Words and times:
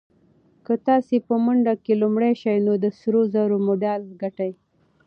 که 0.65 0.73
تاسي 0.87 1.17
په 1.27 1.35
منډه 1.45 1.73
کې 1.83 1.93
لومړی 2.01 2.33
شئ 2.41 2.57
نو 2.65 2.73
د 2.83 2.85
سرو 2.99 3.21
زرو 3.33 3.57
مډال 3.67 4.01
ګټئ. 4.21 4.51